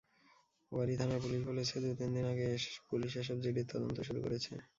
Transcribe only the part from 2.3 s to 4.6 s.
আগে পুলিশ এসব জিডির তদন্ত শুরু করেছে।